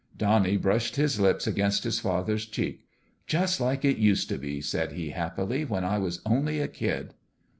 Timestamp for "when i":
5.69-5.99